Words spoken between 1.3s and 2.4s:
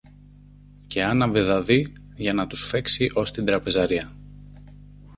δαδί, για